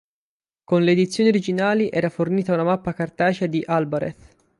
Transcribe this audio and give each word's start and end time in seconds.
Con 0.63 0.81
le 0.83 0.93
edizioni 0.93 1.29
originali 1.29 1.87
era 1.91 2.09
fornita 2.09 2.55
una 2.55 2.63
mappa 2.63 2.91
cartacea 2.91 3.45
di 3.45 3.63
Albareth. 3.63 4.35